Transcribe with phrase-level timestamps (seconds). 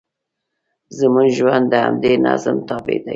[0.97, 3.09] زموږ ژوند د همدې نظم تابع دی.